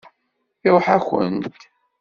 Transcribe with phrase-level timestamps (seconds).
[0.67, 1.45] Iṛuḥ-akent.